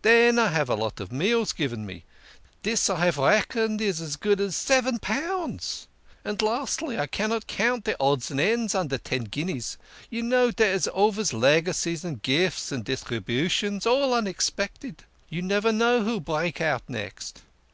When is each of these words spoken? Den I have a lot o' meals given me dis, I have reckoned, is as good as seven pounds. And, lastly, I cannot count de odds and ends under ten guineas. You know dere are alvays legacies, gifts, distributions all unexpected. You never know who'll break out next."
Den 0.00 0.38
I 0.38 0.48
have 0.48 0.70
a 0.70 0.74
lot 0.74 0.98
o' 1.02 1.06
meals 1.10 1.52
given 1.52 1.84
me 1.84 2.04
dis, 2.62 2.88
I 2.88 3.04
have 3.04 3.18
reckoned, 3.18 3.82
is 3.82 4.00
as 4.00 4.16
good 4.16 4.40
as 4.40 4.56
seven 4.56 4.98
pounds. 4.98 5.88
And, 6.24 6.40
lastly, 6.40 6.98
I 6.98 7.06
cannot 7.06 7.46
count 7.46 7.84
de 7.84 7.94
odds 8.00 8.30
and 8.30 8.40
ends 8.40 8.74
under 8.74 8.96
ten 8.96 9.24
guineas. 9.24 9.76
You 10.08 10.22
know 10.22 10.50
dere 10.50 10.74
are 10.76 10.90
alvays 10.96 11.34
legacies, 11.34 12.02
gifts, 12.22 12.70
distributions 12.70 13.84
all 13.86 14.14
unexpected. 14.14 15.04
You 15.28 15.42
never 15.42 15.70
know 15.70 16.02
who'll 16.02 16.20
break 16.20 16.62
out 16.62 16.88
next." 16.88 17.42